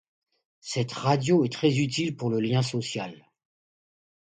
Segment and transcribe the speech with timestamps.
[0.61, 3.23] Cette radio est très utile pour le lien social.